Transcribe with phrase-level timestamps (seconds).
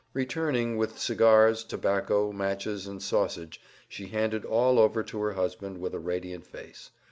[0.13, 5.93] Returning with cigars, tobacco, matches, and sausage, she handed all over to her husband with
[5.93, 6.89] a radiant face.